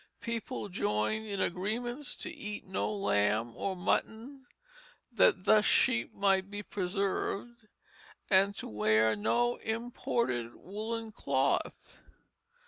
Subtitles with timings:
[0.19, 4.47] People joined in agreements to eat no lamb or mutton,
[5.11, 7.67] that thus sheep might be preserved,
[8.27, 11.99] and to wear no imported woollen cloth.